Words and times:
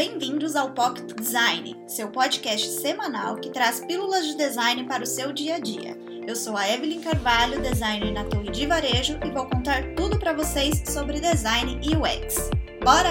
Bem-vindos 0.00 0.56
ao 0.56 0.70
Pocket 0.70 1.12
Design, 1.12 1.76
seu 1.86 2.08
podcast 2.08 2.66
semanal 2.80 3.36
que 3.36 3.50
traz 3.50 3.80
pílulas 3.80 4.26
de 4.28 4.34
design 4.34 4.84
para 4.84 5.02
o 5.02 5.06
seu 5.06 5.30
dia 5.30 5.56
a 5.56 5.58
dia. 5.58 5.94
Eu 6.26 6.34
sou 6.34 6.56
a 6.56 6.66
Evelyn 6.66 7.02
Carvalho, 7.02 7.60
designer 7.60 8.10
na 8.10 8.24
Torre 8.24 8.50
de 8.50 8.64
Varejo, 8.64 9.20
e 9.22 9.30
vou 9.30 9.44
contar 9.44 9.94
tudo 9.94 10.18
para 10.18 10.32
vocês 10.32 10.82
sobre 10.86 11.20
design 11.20 11.78
e 11.82 11.94
UX. 11.94 12.48
Bora? 12.82 13.10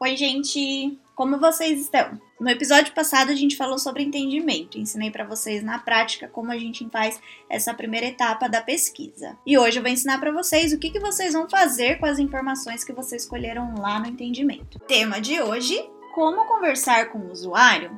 Oi, 0.00 0.16
gente! 0.16 1.03
Como 1.14 1.38
vocês 1.38 1.80
estão? 1.80 2.20
No 2.40 2.50
episódio 2.50 2.92
passado 2.92 3.30
a 3.30 3.36
gente 3.36 3.56
falou 3.56 3.78
sobre 3.78 4.02
entendimento, 4.02 4.76
ensinei 4.76 5.12
para 5.12 5.24
vocês 5.24 5.62
na 5.62 5.78
prática 5.78 6.26
como 6.26 6.50
a 6.50 6.58
gente 6.58 6.88
faz 6.90 7.20
essa 7.48 7.72
primeira 7.72 8.06
etapa 8.06 8.48
da 8.48 8.60
pesquisa. 8.60 9.38
E 9.46 9.56
hoje 9.56 9.78
eu 9.78 9.82
vou 9.82 9.92
ensinar 9.92 10.18
para 10.18 10.32
vocês 10.32 10.72
o 10.72 10.78
que, 10.78 10.90
que 10.90 10.98
vocês 10.98 11.32
vão 11.32 11.48
fazer 11.48 12.00
com 12.00 12.06
as 12.06 12.18
informações 12.18 12.82
que 12.82 12.92
vocês 12.92 13.22
escolheram 13.22 13.74
lá 13.78 14.00
no 14.00 14.08
entendimento. 14.08 14.80
Tema 14.80 15.20
de 15.20 15.40
hoje: 15.40 15.88
como 16.16 16.46
conversar 16.46 17.12
com 17.12 17.18
o 17.18 17.30
usuário 17.30 17.96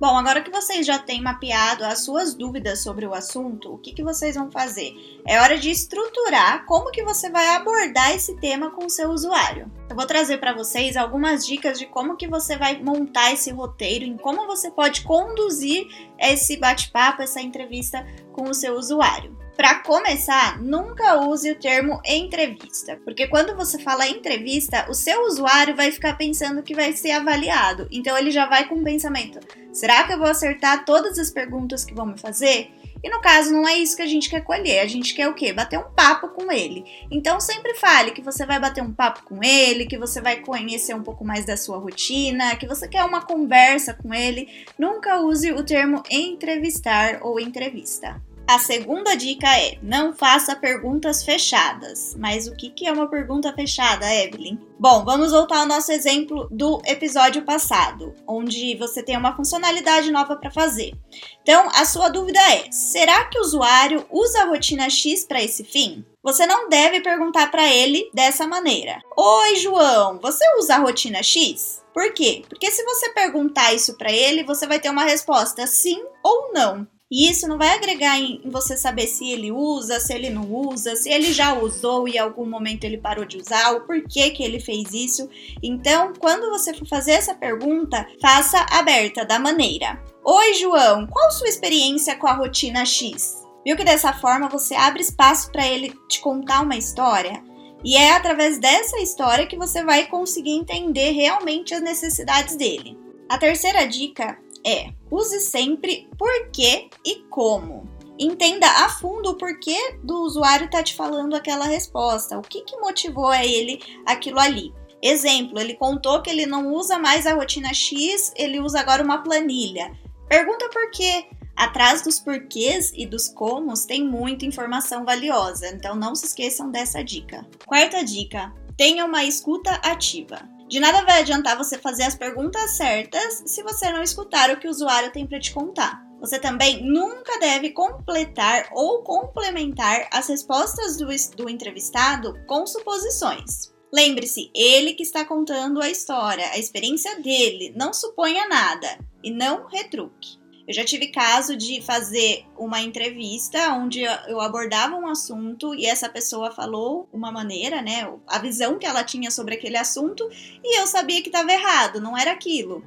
Bom, 0.00 0.16
agora 0.16 0.40
que 0.40 0.50
vocês 0.50 0.86
já 0.86 0.98
têm 0.98 1.20
mapeado 1.20 1.84
as 1.84 2.06
suas 2.06 2.32
dúvidas 2.32 2.82
sobre 2.82 3.06
o 3.06 3.12
assunto, 3.12 3.74
o 3.74 3.76
que, 3.76 3.92
que 3.92 4.02
vocês 4.02 4.34
vão 4.34 4.50
fazer? 4.50 4.94
É 5.26 5.38
hora 5.38 5.58
de 5.58 5.70
estruturar 5.70 6.64
como 6.64 6.90
que 6.90 7.04
você 7.04 7.28
vai 7.28 7.46
abordar 7.48 8.10
esse 8.12 8.34
tema 8.36 8.70
com 8.70 8.86
o 8.86 8.88
seu 8.88 9.10
usuário. 9.10 9.70
Eu 9.90 9.94
vou 9.94 10.06
trazer 10.06 10.38
para 10.38 10.54
vocês 10.54 10.96
algumas 10.96 11.44
dicas 11.44 11.78
de 11.78 11.84
como 11.84 12.16
que 12.16 12.26
você 12.26 12.56
vai 12.56 12.82
montar 12.82 13.30
esse 13.34 13.50
roteiro, 13.50 14.06
em 14.06 14.16
como 14.16 14.46
você 14.46 14.70
pode 14.70 15.02
conduzir 15.02 15.86
esse 16.18 16.56
bate-papo, 16.56 17.20
essa 17.20 17.42
entrevista 17.42 18.02
com 18.32 18.44
o 18.44 18.54
seu 18.54 18.76
usuário. 18.76 19.36
Para 19.60 19.74
começar, 19.74 20.58
nunca 20.58 21.20
use 21.20 21.50
o 21.50 21.54
termo 21.54 22.00
entrevista, 22.02 22.98
porque 23.04 23.26
quando 23.26 23.54
você 23.54 23.78
fala 23.78 24.08
entrevista, 24.08 24.86
o 24.88 24.94
seu 24.94 25.26
usuário 25.26 25.76
vai 25.76 25.92
ficar 25.92 26.16
pensando 26.16 26.62
que 26.62 26.74
vai 26.74 26.94
ser 26.94 27.10
avaliado. 27.10 27.86
Então 27.90 28.16
ele 28.16 28.30
já 28.30 28.46
vai 28.46 28.66
com 28.66 28.76
o 28.76 28.82
pensamento: 28.82 29.38
será 29.70 30.04
que 30.04 30.14
eu 30.14 30.18
vou 30.18 30.28
acertar 30.28 30.86
todas 30.86 31.18
as 31.18 31.30
perguntas 31.30 31.84
que 31.84 31.92
vão 31.92 32.06
me 32.06 32.18
fazer? 32.18 32.70
E 33.04 33.10
no 33.10 33.20
caso, 33.20 33.52
não 33.52 33.68
é 33.68 33.76
isso 33.76 33.96
que 33.96 34.02
a 34.02 34.06
gente 34.06 34.30
quer 34.30 34.40
colher. 34.40 34.80
A 34.80 34.86
gente 34.86 35.12
quer 35.12 35.28
o 35.28 35.34
quê? 35.34 35.52
Bater 35.52 35.78
um 35.78 35.90
papo 35.90 36.28
com 36.28 36.50
ele. 36.50 36.82
Então 37.10 37.38
sempre 37.38 37.74
fale 37.74 38.12
que 38.12 38.22
você 38.22 38.46
vai 38.46 38.58
bater 38.58 38.82
um 38.82 38.94
papo 38.94 39.24
com 39.24 39.44
ele, 39.44 39.84
que 39.84 39.98
você 39.98 40.22
vai 40.22 40.36
conhecer 40.36 40.94
um 40.94 41.02
pouco 41.02 41.22
mais 41.22 41.44
da 41.44 41.58
sua 41.58 41.76
rotina, 41.76 42.56
que 42.56 42.66
você 42.66 42.88
quer 42.88 43.04
uma 43.04 43.26
conversa 43.26 43.92
com 43.92 44.14
ele. 44.14 44.48
Nunca 44.78 45.20
use 45.20 45.52
o 45.52 45.62
termo 45.62 46.02
entrevistar 46.10 47.18
ou 47.20 47.38
entrevista. 47.38 48.22
A 48.50 48.58
segunda 48.58 49.14
dica 49.14 49.46
é: 49.46 49.78
não 49.80 50.12
faça 50.12 50.56
perguntas 50.56 51.22
fechadas. 51.22 52.16
Mas 52.18 52.48
o 52.48 52.56
que 52.56 52.84
é 52.84 52.90
uma 52.90 53.06
pergunta 53.06 53.52
fechada, 53.52 54.12
Evelyn? 54.12 54.58
Bom, 54.76 55.04
vamos 55.04 55.30
voltar 55.30 55.58
ao 55.58 55.66
nosso 55.66 55.92
exemplo 55.92 56.48
do 56.50 56.82
episódio 56.84 57.42
passado, 57.42 58.12
onde 58.26 58.74
você 58.74 59.04
tem 59.04 59.16
uma 59.16 59.36
funcionalidade 59.36 60.10
nova 60.10 60.34
para 60.34 60.50
fazer. 60.50 60.94
Então, 61.42 61.68
a 61.72 61.84
sua 61.84 62.08
dúvida 62.08 62.40
é: 62.40 62.72
será 62.72 63.26
que 63.26 63.38
o 63.38 63.42
usuário 63.42 64.04
usa 64.10 64.42
a 64.42 64.46
rotina 64.46 64.90
X 64.90 65.24
para 65.24 65.40
esse 65.40 65.62
fim? 65.62 66.04
Você 66.20 66.44
não 66.44 66.68
deve 66.68 67.00
perguntar 67.02 67.52
para 67.52 67.72
ele 67.72 68.10
dessa 68.12 68.48
maneira: 68.48 69.00
Oi, 69.16 69.54
João, 69.58 70.18
você 70.20 70.44
usa 70.58 70.74
a 70.74 70.78
rotina 70.78 71.22
X? 71.22 71.84
Por 71.94 72.12
quê? 72.12 72.42
Porque 72.48 72.68
se 72.72 72.82
você 72.82 73.10
perguntar 73.10 73.72
isso 73.74 73.96
para 73.96 74.10
ele, 74.10 74.42
você 74.42 74.66
vai 74.66 74.80
ter 74.80 74.90
uma 74.90 75.04
resposta 75.04 75.68
sim 75.68 76.02
ou 76.20 76.52
não. 76.52 76.84
E 77.10 77.28
isso 77.28 77.48
não 77.48 77.58
vai 77.58 77.70
agregar 77.70 78.20
em, 78.20 78.40
você 78.44 78.76
saber 78.76 79.08
se 79.08 79.28
ele 79.28 79.50
usa, 79.50 79.98
se 79.98 80.14
ele 80.14 80.30
não 80.30 80.48
usa, 80.48 80.94
se 80.94 81.10
ele 81.10 81.32
já 81.32 81.52
usou 81.54 82.06
e 82.06 82.12
em 82.12 82.18
algum 82.18 82.48
momento 82.48 82.84
ele 82.84 82.98
parou 82.98 83.24
de 83.24 83.36
usar, 83.36 83.72
o 83.72 83.80
porquê 83.80 84.30
que 84.30 84.44
ele 84.44 84.60
fez 84.60 84.94
isso. 84.94 85.28
Então, 85.60 86.12
quando 86.20 86.48
você 86.50 86.72
for 86.72 86.86
fazer 86.86 87.12
essa 87.12 87.34
pergunta, 87.34 88.06
faça 88.22 88.64
aberta 88.70 89.24
da 89.24 89.40
maneira: 89.40 90.00
Oi, 90.24 90.54
João, 90.54 91.08
qual 91.08 91.32
sua 91.32 91.48
experiência 91.48 92.14
com 92.14 92.28
a 92.28 92.34
rotina 92.34 92.86
X? 92.86 93.42
Viu 93.66 93.76
que 93.76 93.84
dessa 93.84 94.12
forma 94.12 94.48
você 94.48 94.76
abre 94.76 95.02
espaço 95.02 95.50
para 95.50 95.66
ele 95.66 95.92
te 96.08 96.20
contar 96.20 96.62
uma 96.62 96.76
história? 96.76 97.42
E 97.84 97.96
é 97.96 98.12
através 98.12 98.58
dessa 98.58 98.98
história 98.98 99.46
que 99.46 99.56
você 99.56 99.82
vai 99.82 100.06
conseguir 100.06 100.52
entender 100.52 101.10
realmente 101.10 101.74
as 101.74 101.82
necessidades 101.82 102.54
dele. 102.54 102.96
A 103.28 103.36
terceira 103.36 103.86
dica 103.86 104.38
é: 104.66 104.92
use 105.10 105.40
sempre 105.40 106.08
porquê 106.18 106.88
e 107.04 107.22
como. 107.30 107.88
Entenda 108.18 108.66
a 108.84 108.88
fundo 108.88 109.30
o 109.30 109.36
porquê 109.36 109.96
do 110.04 110.22
usuário 110.22 110.66
estar 110.66 110.78
tá 110.78 110.84
te 110.84 110.94
falando 110.94 111.34
aquela 111.34 111.64
resposta, 111.64 112.38
o 112.38 112.42
que, 112.42 112.62
que 112.62 112.76
motivou 112.76 113.28
a 113.28 113.44
ele 113.44 113.80
aquilo 114.04 114.38
ali. 114.38 114.74
Exemplo, 115.02 115.58
ele 115.58 115.74
contou 115.74 116.20
que 116.20 116.28
ele 116.28 116.44
não 116.44 116.74
usa 116.74 116.98
mais 116.98 117.26
a 117.26 117.32
rotina 117.32 117.72
X, 117.72 118.32
ele 118.36 118.60
usa 118.60 118.78
agora 118.78 119.02
uma 119.02 119.22
planilha. 119.22 119.90
Pergunta 120.28 120.68
por 120.68 120.90
quê. 120.90 121.26
Atrás 121.56 122.02
dos 122.02 122.18
porquês 122.18 122.92
e 122.94 123.06
dos 123.06 123.28
comos 123.28 123.84
tem 123.84 124.04
muita 124.04 124.46
informação 124.46 125.04
valiosa, 125.04 125.68
então 125.68 125.94
não 125.94 126.14
se 126.14 126.26
esqueçam 126.26 126.70
dessa 126.70 127.02
dica. 127.02 127.46
Quarta 127.66 128.04
dica: 128.04 128.52
tenha 128.76 129.04
uma 129.04 129.24
escuta 129.24 129.70
ativa. 129.82 130.38
De 130.70 130.78
nada 130.78 131.02
vai 131.04 131.18
adiantar 131.18 131.58
você 131.58 131.76
fazer 131.76 132.04
as 132.04 132.14
perguntas 132.14 132.76
certas 132.76 133.42
se 133.44 133.60
você 133.60 133.90
não 133.90 134.04
escutar 134.04 134.50
o 134.50 134.56
que 134.56 134.68
o 134.68 134.70
usuário 134.70 135.10
tem 135.10 135.26
para 135.26 135.40
te 135.40 135.52
contar. 135.52 136.00
Você 136.20 136.38
também 136.38 136.86
nunca 136.86 137.40
deve 137.40 137.70
completar 137.70 138.68
ou 138.70 139.02
complementar 139.02 140.08
as 140.12 140.28
respostas 140.28 140.96
do, 140.96 141.08
do 141.36 141.50
entrevistado 141.50 142.38
com 142.46 142.64
suposições. 142.68 143.74
Lembre-se, 143.92 144.48
ele 144.54 144.92
que 144.92 145.02
está 145.02 145.24
contando 145.24 145.82
a 145.82 145.90
história, 145.90 146.48
a 146.50 146.58
experiência 146.58 147.20
dele, 147.20 147.74
não 147.74 147.92
suponha 147.92 148.46
nada 148.46 148.96
e 149.24 149.32
não 149.32 149.66
retruque. 149.66 150.39
Eu 150.70 150.74
já 150.74 150.84
tive 150.84 151.08
caso 151.08 151.56
de 151.56 151.82
fazer 151.82 152.44
uma 152.56 152.80
entrevista 152.80 153.72
onde 153.72 154.02
eu 154.02 154.40
abordava 154.40 154.94
um 154.94 155.08
assunto 155.08 155.74
e 155.74 155.84
essa 155.84 156.08
pessoa 156.08 156.52
falou 156.52 157.08
uma 157.12 157.32
maneira, 157.32 157.82
né? 157.82 158.08
A 158.24 158.38
visão 158.38 158.78
que 158.78 158.86
ela 158.86 159.02
tinha 159.02 159.32
sobre 159.32 159.56
aquele 159.56 159.76
assunto 159.76 160.30
e 160.62 160.78
eu 160.78 160.86
sabia 160.86 161.20
que 161.22 161.28
estava 161.28 161.50
errado, 161.50 162.00
não 162.00 162.16
era 162.16 162.30
aquilo. 162.30 162.84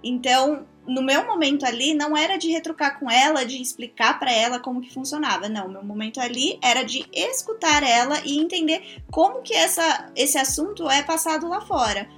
Então, 0.00 0.64
no 0.86 1.02
meu 1.02 1.26
momento 1.26 1.66
ali 1.66 1.92
não 1.92 2.16
era 2.16 2.36
de 2.36 2.48
retrucar 2.52 3.00
com 3.00 3.10
ela, 3.10 3.44
de 3.44 3.60
explicar 3.60 4.16
para 4.20 4.32
ela 4.32 4.60
como 4.60 4.80
que 4.80 4.94
funcionava. 4.94 5.48
Não, 5.48 5.68
meu 5.68 5.82
momento 5.82 6.20
ali 6.20 6.56
era 6.62 6.84
de 6.84 7.04
escutar 7.12 7.82
ela 7.82 8.20
e 8.24 8.38
entender 8.38 9.02
como 9.10 9.42
que 9.42 9.54
essa, 9.54 10.08
esse 10.14 10.38
assunto 10.38 10.88
é 10.88 11.02
passado 11.02 11.48
lá 11.48 11.60
fora. 11.60 12.08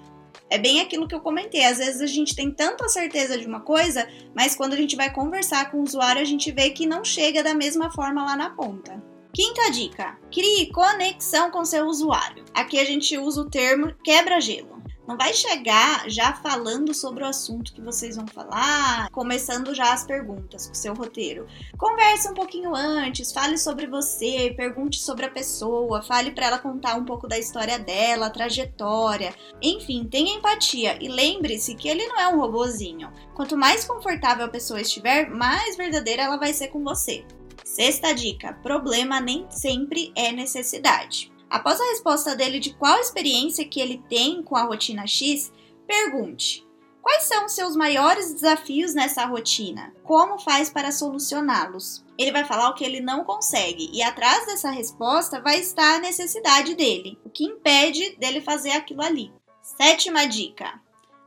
É 0.49 0.59
bem 0.59 0.81
aquilo 0.81 1.09
que 1.09 1.15
eu 1.15 1.21
comentei. 1.21 1.65
Às 1.65 1.79
vezes 1.79 2.01
a 2.01 2.07
gente 2.07 2.34
tem 2.34 2.51
tanta 2.51 2.89
certeza 2.89 3.37
de 3.37 3.47
uma 3.47 3.61
coisa, 3.61 4.09
mas 4.34 4.55
quando 4.55 4.75
a 4.75 4.77
gente 4.77 4.97
vai 4.97 5.12
conversar 5.12 5.71
com 5.71 5.79
o 5.79 5.83
usuário, 5.83 6.23
a 6.23 6.25
gente 6.25 6.53
vê 6.53 6.71
que 6.71 6.87
não 6.87 7.05
chega 7.05 7.43
da 7.43 7.55
mesma 7.55 7.91
forma 7.91 8.25
lá 8.25 8.37
na 8.37 8.51
ponta. 8.51 9.03
Quinta 9.33 9.71
dica: 9.71 10.17
crie 10.33 10.71
conexão 10.73 11.51
com 11.51 11.65
seu 11.65 11.87
usuário. 11.87 12.45
Aqui 12.55 12.79
a 12.79 12.84
gente 12.84 13.19
usa 13.19 13.43
o 13.43 13.51
termo 13.51 13.93
quebra-gelo. 14.05 14.83
Não 15.06 15.17
vai 15.17 15.33
chegar 15.33 16.11
já 16.11 16.33
falando 16.34 16.93
sobre 16.93 17.22
o 17.22 17.27
assunto 17.27 17.72
que 17.72 17.81
vocês 17.81 18.17
vão 18.17 18.27
falar, 18.27 19.09
começando 19.11 19.72
já 19.72 19.93
as 19.93 20.05
perguntas 20.05 20.67
com 20.67 20.72
o 20.72 20.77
seu 20.77 20.94
roteiro. 20.94 21.47
Converse 21.78 22.28
um 22.28 22.34
pouquinho 22.34 22.75
antes, 22.75 23.33
fale 23.33 23.56
sobre 23.56 23.87
você, 23.87 24.53
pergunte 24.56 24.99
sobre 24.99 25.25
a 25.25 25.31
pessoa, 25.31 26.03
fale 26.03 26.33
para 26.33 26.47
ela 26.47 26.59
contar 26.59 26.97
um 26.97 27.05
pouco 27.05 27.28
da 27.28 27.39
história 27.39 27.78
dela, 27.78 28.31
trajetória. 28.31 29.33
Enfim, 29.62 30.09
tenha 30.11 30.37
empatia 30.37 30.99
e 31.00 31.06
lembre-se 31.06 31.77
que 31.77 31.89
ele 31.89 32.06
não 32.09 32.19
é 32.19 32.27
um 32.28 32.41
robozinho. 32.41 33.12
Quanto 33.34 33.56
mais 33.56 33.84
confortável 33.84 34.47
a 34.47 34.50
pessoa 34.50 34.81
estiver, 34.81 35.31
mais 35.31 35.77
verdadeira 35.77 36.25
ela 36.25 36.37
vai 36.37 36.53
ser 36.53 36.69
com 36.69 36.83
você. 36.83 37.25
Sexta 37.65 38.12
dica: 38.12 38.55
problema 38.55 39.21
nem 39.21 39.47
sempre 39.50 40.12
é 40.16 40.33
necessidade. 40.33 41.35
Após 41.48 41.81
a 41.81 41.84
resposta 41.91 42.34
dele 42.34 42.59
de 42.59 42.75
qual 42.75 42.98
experiência 42.98 43.66
que 43.66 43.81
ele 43.81 44.03
tem 44.09 44.43
com 44.43 44.57
a 44.57 44.65
rotina 44.65 45.07
X, 45.07 45.53
pergunte: 45.87 46.66
Quais 47.07 47.22
são 47.22 47.47
os 47.47 47.53
seus 47.53 47.77
maiores 47.77 48.34
desafios 48.34 48.93
nessa 48.93 49.25
rotina? 49.27 49.95
Como 50.03 50.41
faz 50.41 50.69
para 50.69 50.91
solucioná-los? 50.91 52.04
Ele 52.19 52.33
vai 52.33 52.45
falar 52.45 52.71
o 52.71 52.75
que 52.75 52.84
ele 52.84 53.01
não 53.01 53.22
consegue 53.22 53.89
e 53.93 54.03
atrás 54.03 54.45
dessa 54.47 54.71
resposta 54.71 55.41
vai 55.41 55.60
estar 55.60 55.97
a 55.97 56.01
necessidade 56.01 56.75
dele, 56.75 57.16
o 57.25 57.31
que 57.31 57.45
impede 57.45 58.16
dele 58.16 58.41
fazer 58.41 58.72
aquilo 58.72 59.03
ali. 59.03 59.33
Sétima 59.63 60.27
dica: 60.27 60.81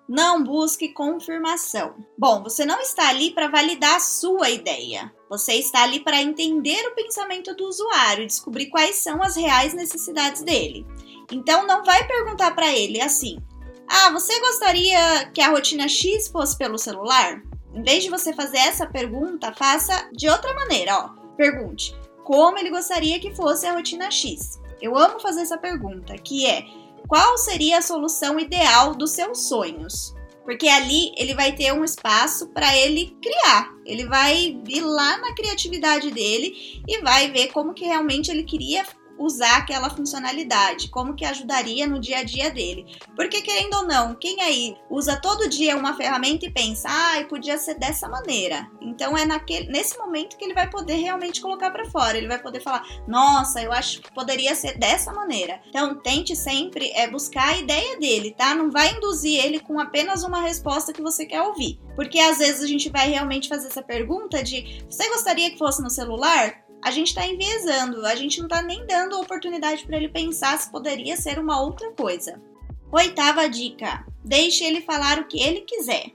não 0.09 0.43
busque 0.43 0.89
confirmação. 0.89 1.93
Bom, 2.17 2.41
você 2.41 2.65
não 2.65 2.81
está 2.81 3.09
ali 3.09 3.29
para 3.29 3.47
validar 3.47 3.97
a 3.97 3.99
sua 3.99 4.49
ideia. 4.49 5.13
Você 5.29 5.53
está 5.53 5.83
ali 5.83 5.99
para 5.99 6.19
entender 6.19 6.83
o 6.87 6.95
pensamento 6.95 7.53
do 7.53 7.65
usuário 7.65 8.23
e 8.23 8.27
descobrir 8.27 8.71
quais 8.71 8.95
são 8.95 9.21
as 9.21 9.35
reais 9.35 9.75
necessidades 9.75 10.41
dele. 10.41 10.83
Então 11.31 11.67
não 11.67 11.85
vai 11.85 12.07
perguntar 12.07 12.55
para 12.55 12.75
ele 12.75 12.99
assim: 12.99 13.37
"Ah, 13.87 14.09
você 14.09 14.39
gostaria 14.39 15.29
que 15.31 15.41
a 15.41 15.49
rotina 15.49 15.87
X 15.87 16.27
fosse 16.27 16.57
pelo 16.57 16.79
celular?" 16.79 17.43
Em 17.71 17.83
vez 17.83 18.03
de 18.03 18.09
você 18.09 18.33
fazer 18.33 18.57
essa 18.57 18.87
pergunta, 18.87 19.53
faça 19.53 20.09
de 20.11 20.27
outra 20.27 20.51
maneira, 20.55 20.97
ó. 20.97 21.09
Pergunte: 21.37 21.95
"Como 22.23 22.57
ele 22.57 22.71
gostaria 22.71 23.19
que 23.19 23.35
fosse 23.35 23.67
a 23.67 23.73
rotina 23.73 24.09
X?" 24.09 24.59
Eu 24.81 24.97
amo 24.97 25.19
fazer 25.19 25.41
essa 25.41 25.57
pergunta, 25.57 26.15
que 26.17 26.47
é: 26.47 26.65
qual 27.09 27.39
seria 27.39 27.79
a 27.79 27.81
solução 27.81 28.39
ideal 28.39 28.93
dos 28.93 29.11
seus 29.11 29.47
sonhos? 29.47 30.13
Porque 30.45 30.67
ali 30.67 31.11
ele 31.17 31.33
vai 31.33 31.55
ter 31.55 31.73
um 31.73 31.83
espaço 31.83 32.47
para 32.49 32.77
ele 32.77 33.17
criar. 33.19 33.73
Ele 33.83 34.05
vai 34.05 34.61
ir 34.67 34.81
lá 34.81 35.17
na 35.17 35.33
criatividade 35.33 36.11
dele 36.11 36.81
e 36.87 37.01
vai 37.01 37.31
ver 37.31 37.47
como 37.47 37.73
que 37.73 37.83
realmente 37.83 38.29
ele 38.29 38.43
queria 38.43 38.85
usar 39.19 39.57
aquela 39.57 39.89
funcionalidade, 39.89 40.89
como 40.89 41.13
que 41.13 41.25
ajudaria 41.25 41.85
no 41.85 41.99
dia 41.99 42.19
a 42.19 42.23
dia 42.23 42.49
dele. 42.49 42.85
Porque 43.15 43.41
querendo 43.41 43.73
ou 43.75 43.85
não, 43.85 44.15
quem 44.15 44.41
aí 44.41 44.77
usa 44.89 45.17
todo 45.17 45.49
dia 45.49 45.75
uma 45.75 45.95
ferramenta 45.95 46.45
e 46.45 46.51
pensa, 46.51 46.87
ah, 46.89 47.23
podia 47.27 47.57
ser 47.57 47.75
dessa 47.75 48.07
maneira. 48.07 48.69
Então 48.81 49.17
é 49.17 49.25
naquele, 49.25 49.67
nesse 49.69 49.97
momento 49.97 50.37
que 50.37 50.45
ele 50.45 50.53
vai 50.53 50.69
poder 50.69 50.95
realmente 50.95 51.41
colocar 51.41 51.69
para 51.71 51.89
fora. 51.89 52.17
Ele 52.17 52.27
vai 52.27 52.39
poder 52.39 52.61
falar, 52.61 52.85
nossa, 53.07 53.61
eu 53.61 53.71
acho 53.71 54.01
que 54.01 54.11
poderia 54.13 54.55
ser 54.55 54.77
dessa 54.77 55.11
maneira. 55.11 55.61
Então 55.67 55.95
tente 56.01 56.35
sempre 56.35 56.89
é 56.91 57.09
buscar 57.09 57.49
a 57.49 57.57
ideia 57.57 57.99
dele, 57.99 58.33
tá? 58.37 58.55
Não 58.55 58.71
vai 58.71 58.93
induzir 58.93 59.43
ele 59.43 59.59
com 59.59 59.79
apenas 59.79 60.23
uma 60.23 60.41
resposta 60.41 60.93
que 60.93 61.01
você 61.01 61.25
quer 61.25 61.41
ouvir. 61.41 61.79
Porque 61.95 62.19
às 62.19 62.37
vezes 62.37 62.63
a 62.63 62.67
gente 62.67 62.89
vai 62.89 63.09
realmente 63.09 63.49
fazer 63.49 63.67
essa 63.67 63.83
pergunta 63.83 64.41
de, 64.41 64.83
você 64.89 65.09
gostaria 65.09 65.51
que 65.51 65.57
fosse 65.57 65.81
no 65.81 65.89
celular? 65.89 66.68
A 66.81 66.91
gente 66.91 67.07
está 67.07 67.25
enviesando, 67.25 68.05
a 68.05 68.15
gente 68.15 68.37
não 68.39 68.45
está 68.45 68.61
nem 68.61 68.85
dando 68.85 69.19
oportunidade 69.19 69.85
para 69.85 69.97
ele 69.97 70.09
pensar 70.09 70.57
se 70.57 70.71
poderia 70.71 71.17
ser 71.17 71.39
uma 71.39 71.61
outra 71.61 71.91
coisa. 71.91 72.41
Oitava 72.91 73.49
dica: 73.49 74.05
deixe 74.23 74.63
ele 74.63 74.81
falar 74.81 75.19
o 75.19 75.27
que 75.27 75.41
ele 75.41 75.61
quiser. 75.61 76.11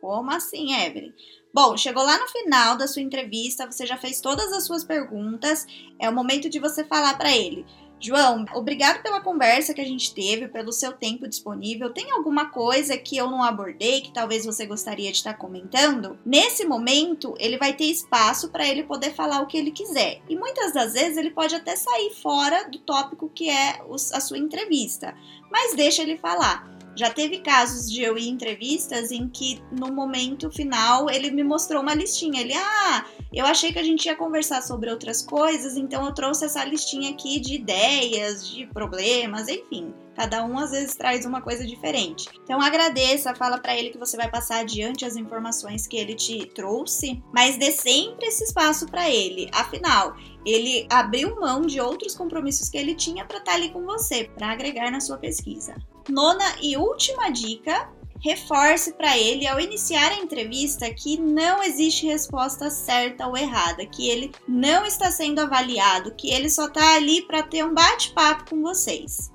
Como 0.00 0.30
assim, 0.30 0.74
Evelyn? 0.74 1.12
Bom, 1.52 1.76
chegou 1.76 2.04
lá 2.04 2.18
no 2.18 2.28
final 2.28 2.76
da 2.76 2.86
sua 2.86 3.02
entrevista, 3.02 3.66
você 3.66 3.86
já 3.86 3.96
fez 3.96 4.20
todas 4.20 4.52
as 4.52 4.64
suas 4.64 4.84
perguntas, 4.84 5.66
é 5.98 6.08
o 6.08 6.14
momento 6.14 6.48
de 6.48 6.58
você 6.58 6.84
falar 6.84 7.16
para 7.16 7.34
ele. 7.34 7.64
João, 8.00 8.44
obrigado 8.54 9.02
pela 9.02 9.20
conversa 9.20 9.74
que 9.74 9.80
a 9.80 9.84
gente 9.84 10.14
teve, 10.14 10.46
pelo 10.46 10.72
seu 10.72 10.92
tempo 10.92 11.28
disponível. 11.28 11.92
Tem 11.92 12.10
alguma 12.12 12.50
coisa 12.50 12.96
que 12.96 13.16
eu 13.16 13.28
não 13.28 13.42
abordei 13.42 14.00
que 14.00 14.12
talvez 14.12 14.44
você 14.44 14.66
gostaria 14.66 15.10
de 15.10 15.16
estar 15.16 15.34
comentando? 15.34 16.16
Nesse 16.24 16.64
momento, 16.64 17.34
ele 17.38 17.58
vai 17.58 17.72
ter 17.72 17.86
espaço 17.86 18.50
para 18.50 18.66
ele 18.66 18.84
poder 18.84 19.14
falar 19.14 19.40
o 19.40 19.46
que 19.46 19.58
ele 19.58 19.72
quiser. 19.72 20.22
E 20.28 20.36
muitas 20.36 20.72
das 20.72 20.92
vezes 20.92 21.16
ele 21.16 21.30
pode 21.30 21.56
até 21.56 21.74
sair 21.74 22.10
fora 22.22 22.68
do 22.70 22.78
tópico 22.78 23.28
que 23.34 23.50
é 23.50 23.80
a 24.12 24.20
sua 24.20 24.38
entrevista, 24.38 25.14
mas 25.50 25.74
deixa 25.74 26.02
ele 26.02 26.16
falar. 26.16 26.77
Já 26.98 27.10
teve 27.10 27.38
casos 27.38 27.88
de 27.88 28.02
eu 28.02 28.18
ir 28.18 28.26
em 28.26 28.30
entrevistas 28.30 29.12
em 29.12 29.28
que 29.28 29.62
no 29.70 29.92
momento 29.92 30.50
final 30.50 31.08
ele 31.08 31.30
me 31.30 31.44
mostrou 31.44 31.80
uma 31.80 31.94
listinha. 31.94 32.40
Ele, 32.40 32.54
ah, 32.54 33.06
eu 33.32 33.46
achei 33.46 33.72
que 33.72 33.78
a 33.78 33.84
gente 33.84 34.06
ia 34.06 34.16
conversar 34.16 34.62
sobre 34.62 34.90
outras 34.90 35.22
coisas, 35.22 35.76
então 35.76 36.04
eu 36.04 36.12
trouxe 36.12 36.44
essa 36.44 36.64
listinha 36.64 37.10
aqui 37.10 37.38
de 37.38 37.54
ideias, 37.54 38.50
de 38.50 38.66
problemas, 38.66 39.46
enfim. 39.46 39.94
Cada 40.18 40.44
um 40.44 40.58
às 40.58 40.72
vezes 40.72 40.96
traz 40.96 41.24
uma 41.24 41.40
coisa 41.40 41.64
diferente. 41.64 42.28
Então 42.42 42.60
agradeça, 42.60 43.36
fala 43.36 43.56
para 43.56 43.78
ele 43.78 43.90
que 43.90 43.98
você 43.98 44.16
vai 44.16 44.28
passar 44.28 44.58
adiante 44.58 45.04
as 45.04 45.14
informações 45.14 45.86
que 45.86 45.96
ele 45.96 46.16
te 46.16 46.44
trouxe, 46.46 47.22
mas 47.32 47.56
dê 47.56 47.70
sempre 47.70 48.26
esse 48.26 48.42
espaço 48.42 48.86
para 48.86 49.08
ele. 49.08 49.48
Afinal, 49.54 50.16
ele 50.44 50.88
abriu 50.90 51.38
mão 51.38 51.62
de 51.62 51.80
outros 51.80 52.16
compromissos 52.16 52.68
que 52.68 52.76
ele 52.76 52.96
tinha 52.96 53.24
para 53.24 53.38
estar 53.38 53.52
tá 53.52 53.56
ali 53.56 53.70
com 53.70 53.84
você, 53.84 54.24
para 54.24 54.50
agregar 54.50 54.90
na 54.90 55.00
sua 55.00 55.18
pesquisa. 55.18 55.76
Nona 56.08 56.56
e 56.60 56.76
última 56.76 57.30
dica 57.30 57.88
reforce 58.20 58.94
para 58.94 59.16
ele 59.16 59.46
ao 59.46 59.60
iniciar 59.60 60.10
a 60.10 60.18
entrevista 60.18 60.92
que 60.92 61.16
não 61.16 61.62
existe 61.62 62.08
resposta 62.08 62.68
certa 62.70 63.28
ou 63.28 63.36
errada, 63.36 63.86
que 63.86 64.08
ele 64.08 64.32
não 64.48 64.84
está 64.84 65.12
sendo 65.12 65.38
avaliado, 65.38 66.12
que 66.16 66.28
ele 66.32 66.50
só 66.50 66.66
está 66.66 66.96
ali 66.96 67.22
para 67.22 67.44
ter 67.44 67.64
um 67.64 67.72
bate-papo 67.72 68.50
com 68.50 68.62
vocês. 68.62 69.30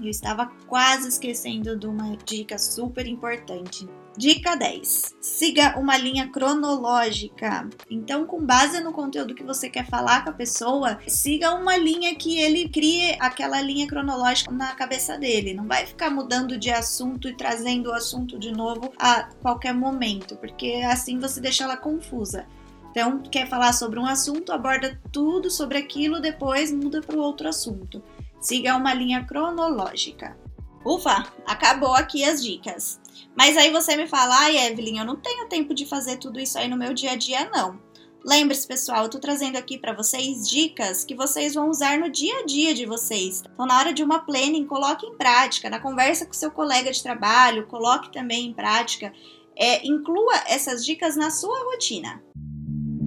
Eu 0.00 0.08
estava 0.08 0.50
quase 0.66 1.08
esquecendo 1.08 1.76
de 1.76 1.86
uma 1.86 2.16
dica 2.16 2.58
super 2.58 3.06
importante. 3.06 3.88
Dica 4.16 4.54
10. 4.54 5.16
Siga 5.20 5.76
uma 5.76 5.96
linha 5.96 6.28
cronológica. 6.28 7.68
Então, 7.90 8.24
com 8.24 8.44
base 8.44 8.80
no 8.80 8.92
conteúdo 8.92 9.34
que 9.34 9.42
você 9.42 9.68
quer 9.68 9.86
falar 9.86 10.22
com 10.22 10.30
a 10.30 10.34
pessoa, 10.34 10.98
siga 11.08 11.52
uma 11.52 11.76
linha 11.76 12.14
que 12.14 12.38
ele 12.38 12.68
crie 12.68 13.16
aquela 13.18 13.60
linha 13.60 13.88
cronológica 13.88 14.52
na 14.52 14.72
cabeça 14.74 15.18
dele. 15.18 15.52
Não 15.52 15.66
vai 15.66 15.84
ficar 15.84 16.10
mudando 16.10 16.56
de 16.56 16.70
assunto 16.70 17.28
e 17.28 17.36
trazendo 17.36 17.90
o 17.90 17.92
assunto 17.92 18.38
de 18.38 18.52
novo 18.52 18.92
a 18.96 19.24
qualquer 19.42 19.74
momento, 19.74 20.36
porque 20.36 20.84
assim 20.86 21.18
você 21.18 21.40
deixa 21.40 21.64
ela 21.64 21.76
confusa. 21.76 22.46
Então, 22.92 23.18
quer 23.18 23.48
falar 23.48 23.72
sobre 23.72 23.98
um 23.98 24.06
assunto, 24.06 24.52
aborda 24.52 25.00
tudo 25.10 25.50
sobre 25.50 25.76
aquilo, 25.76 26.20
depois 26.20 26.70
muda 26.70 27.00
para 27.00 27.16
o 27.16 27.20
outro 27.20 27.48
assunto. 27.48 28.00
Siga 28.44 28.76
uma 28.76 28.92
linha 28.92 29.24
cronológica. 29.24 30.36
Ufa, 30.84 31.32
acabou 31.46 31.94
aqui 31.94 32.22
as 32.22 32.44
dicas. 32.44 33.00
Mas 33.34 33.56
aí 33.56 33.72
você 33.72 33.96
me 33.96 34.06
fala, 34.06 34.36
ai 34.38 34.58
Evelyn, 34.66 34.98
eu 34.98 35.04
não 35.06 35.16
tenho 35.16 35.48
tempo 35.48 35.72
de 35.72 35.86
fazer 35.86 36.18
tudo 36.18 36.38
isso 36.38 36.58
aí 36.58 36.68
no 36.68 36.76
meu 36.76 36.92
dia 36.92 37.12
a 37.12 37.16
dia, 37.16 37.48
não. 37.48 37.80
Lembre-se, 38.22 38.66
pessoal, 38.66 39.04
eu 39.04 39.08
tô 39.08 39.18
trazendo 39.18 39.56
aqui 39.56 39.78
para 39.78 39.94
vocês 39.94 40.46
dicas 40.46 41.04
que 41.04 41.14
vocês 41.14 41.54
vão 41.54 41.70
usar 41.70 41.98
no 41.98 42.10
dia 42.10 42.40
a 42.40 42.44
dia 42.44 42.74
de 42.74 42.84
vocês. 42.84 43.42
Então, 43.50 43.64
na 43.64 43.78
hora 43.78 43.94
de 43.94 44.04
uma 44.04 44.18
planning, 44.18 44.66
coloque 44.66 45.06
em 45.06 45.16
prática, 45.16 45.70
na 45.70 45.80
conversa 45.80 46.26
com 46.26 46.34
seu 46.34 46.50
colega 46.50 46.92
de 46.92 47.02
trabalho, 47.02 47.66
coloque 47.66 48.12
também 48.12 48.46
em 48.48 48.52
prática. 48.52 49.10
É, 49.56 49.86
inclua 49.86 50.34
essas 50.48 50.84
dicas 50.84 51.16
na 51.16 51.30
sua 51.30 51.64
rotina. 51.64 52.22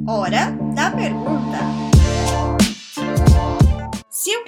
Hora 0.07 0.51
da 0.73 0.89
pergunta. 0.89 1.86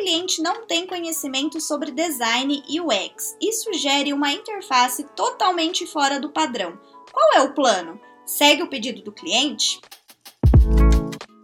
Cliente 0.09 0.41
não 0.41 0.65
tem 0.65 0.87
conhecimento 0.87 1.61
sobre 1.61 1.91
design 1.91 2.63
e 2.67 2.81
UX 2.81 3.37
e 3.39 3.53
sugere 3.53 4.11
uma 4.11 4.31
interface 4.31 5.03
totalmente 5.15 5.85
fora 5.85 6.19
do 6.19 6.31
padrão, 6.31 6.79
qual 7.13 7.33
é 7.33 7.41
o 7.43 7.53
plano? 7.53 8.01
Segue 8.25 8.63
o 8.63 8.67
pedido 8.67 9.03
do 9.03 9.11
cliente? 9.11 9.79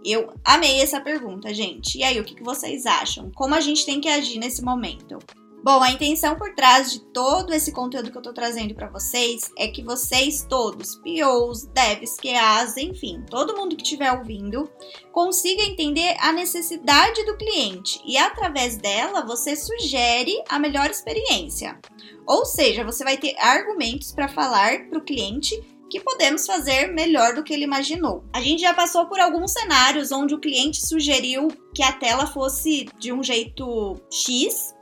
Eu 0.04 0.34
amei 0.44 0.82
essa 0.82 1.00
pergunta, 1.00 1.54
gente. 1.54 2.00
E 2.00 2.04
aí, 2.04 2.20
o 2.20 2.24
que 2.24 2.42
vocês 2.42 2.88
acham? 2.88 3.32
Como 3.36 3.54
a 3.54 3.60
gente 3.60 3.86
tem 3.86 4.02
que 4.02 4.10
agir 4.10 4.40
nesse 4.40 4.64
momento? 4.64 5.20
Bom, 5.66 5.82
a 5.82 5.90
intenção 5.90 6.36
por 6.36 6.54
trás 6.54 6.92
de 6.92 7.00
todo 7.00 7.52
esse 7.52 7.72
conteúdo 7.72 8.12
que 8.12 8.18
eu 8.20 8.22
tô 8.22 8.32
trazendo 8.32 8.76
para 8.76 8.88
vocês 8.88 9.50
é 9.58 9.68
que 9.68 9.82
vocês 9.82 10.46
todos, 10.48 10.98
POs, 10.98 11.66
devs, 11.74 12.18
QAs, 12.18 12.78
enfim, 12.78 13.26
todo 13.28 13.58
mundo 13.58 13.76
que 13.76 13.82
estiver 13.82 14.12
ouvindo, 14.12 14.70
consiga 15.12 15.64
entender 15.64 16.16
a 16.20 16.32
necessidade 16.32 17.26
do 17.26 17.36
cliente 17.36 18.00
e 18.06 18.16
através 18.16 18.78
dela 18.78 19.26
você 19.26 19.56
sugere 19.56 20.40
a 20.48 20.60
melhor 20.60 20.92
experiência. 20.92 21.80
Ou 22.28 22.46
seja, 22.46 22.84
você 22.84 23.04
vai 23.04 23.18
ter 23.18 23.36
argumentos 23.40 24.12
para 24.12 24.28
falar 24.28 24.88
para 24.88 25.00
o 25.00 25.04
cliente 25.04 25.60
que 25.90 26.00
podemos 26.00 26.46
fazer 26.46 26.94
melhor 26.94 27.34
do 27.34 27.44
que 27.44 27.52
ele 27.52 27.64
imaginou. 27.64 28.24
A 28.32 28.40
gente 28.40 28.62
já 28.62 28.74
passou 28.76 29.08
por 29.08 29.20
alguns 29.20 29.52
cenários 29.52 30.12
onde 30.12 30.36
o 30.36 30.40
cliente 30.40 30.86
sugeriu 30.86 31.48
que 31.74 31.82
a 31.82 31.92
tela 31.92 32.28
fosse 32.28 32.88
de 33.00 33.12
um 33.12 33.24
jeito 33.24 34.00
X 34.12 34.75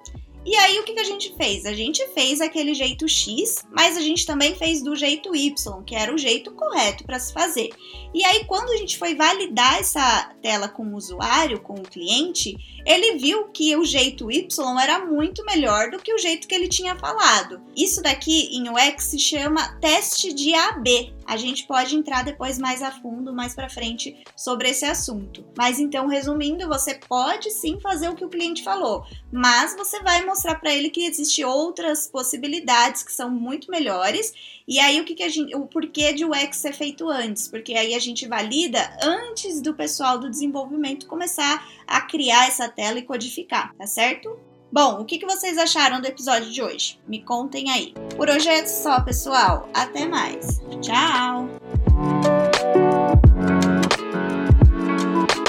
e 0.46 0.56
aí 0.56 0.80
o 0.80 0.84
que, 0.84 0.94
que 0.94 1.00
a 1.00 1.06
gente 1.06 1.34
fez? 1.36 1.66
A 1.66 1.74
gente 1.74 2.06
fez 2.10 2.42
aquele 2.42 2.74
jeito 2.74 3.08
X, 3.08 3.64
mas 3.72 3.98
a 3.98 4.02
gente 4.02 4.26
também 4.26 4.56
fez 4.56 4.82
do 4.82 4.96
jeito 4.96 5.36
Y, 5.36 5.54
que 5.86 5.96
era 5.96 6.14
o 6.14 6.18
jeito 6.18 6.52
correto 6.52 7.04
para 7.04 7.20
se 7.20 7.34
fazer. 7.34 7.70
E 8.14 8.24
aí 8.26 8.44
quando 8.46 8.72
a 8.72 8.78
gente 8.78 8.98
foi 8.98 9.16
validar 9.16 9.80
essa 9.80 10.32
tela 10.42 10.68
com 10.68 10.84
o 10.84 10.96
usuário, 10.96 11.62
com 11.62 11.76
o 11.76 11.84
cliente, 11.84 12.56
ele 12.86 13.18
viu 13.18 13.48
que 13.48 13.76
o 13.76 13.86
jeito 13.86 14.30
Y 14.32 14.48
era 14.82 15.06
muito 15.06 15.44
melhor 15.46 15.90
do 15.90 16.00
que 16.00 16.14
o 16.14 16.18
jeito 16.18 16.48
que 16.48 16.56
ele 16.56 16.68
tinha 16.68 16.96
falado. 16.96 17.62
Isso 17.76 18.02
daqui 18.02 18.50
em 18.52 18.70
UX 18.70 19.06
se 19.06 19.20
chama 19.20 19.78
teste 19.80 20.34
de 20.34 20.54
AB. 20.54 21.14
A 21.26 21.38
gente 21.38 21.66
pode 21.66 21.96
entrar 21.96 22.24
depois 22.24 22.58
mais 22.60 22.82
a 22.82 22.92
fundo, 22.92 23.34
mais 23.34 23.56
para 23.56 23.70
frente, 23.70 24.24
sobre 24.36 24.70
esse 24.70 24.86
assunto. 24.86 25.46
Mas 25.58 25.80
então, 25.80 26.08
resumindo, 26.08 26.68
você 26.68 26.96
pode 26.96 27.52
sim 27.52 27.80
fazer 27.80 28.10
o 28.10 28.16
que 28.16 28.26
o 28.26 28.30
cliente 28.30 28.64
falou, 28.64 29.06
mas 29.32 29.76
você 29.76 30.02
vai 30.02 30.24
mostrar 30.26 30.56
para 30.56 30.74
ele 30.74 30.90
que 30.90 31.06
existem 31.06 31.46
outras 31.46 32.08
possibilidades 32.08 33.04
que 33.04 33.12
são 33.12 33.30
muito 33.30 33.72
melhores. 33.72 34.34
E 34.68 34.80
aí 34.80 35.00
o 35.02 35.06
que, 35.06 35.16
que 35.16 35.24
a 35.24 35.30
gente, 35.30 35.56
o 35.56 35.66
porquê 35.66 36.14
de 36.14 36.26
UX 36.26 36.58
ser 36.58 36.74
feito 36.74 37.10
antes? 37.10 37.48
Porque 37.48 37.74
aí 37.74 37.94
a 37.94 38.00
gente 38.00 38.28
valida 38.28 38.80
antes 39.02 39.62
do 39.62 39.74
pessoal 39.74 40.18
do 40.18 40.30
desenvolvimento 40.30 41.08
começar 41.08 41.68
a 41.86 42.02
criar 42.02 42.48
essa 42.48 42.70
tela 42.70 43.00
e 43.00 43.04
codificar, 43.04 43.74
tá 43.76 43.86
certo? 43.86 44.53
Bom, 44.74 45.02
o 45.02 45.06
que 45.06 45.24
vocês 45.24 45.56
acharam 45.60 46.02
do 46.02 46.08
episódio 46.08 46.50
de 46.50 46.60
hoje? 46.60 47.00
Me 47.08 47.22
contem 47.22 47.70
aí. 47.70 47.94
Por 48.18 48.28
hoje 48.28 48.50
é 48.50 48.66
só, 48.66 49.00
pessoal. 49.02 49.70
Até 49.72 50.08
mais. 50.08 50.60
Tchau! 50.82 51.48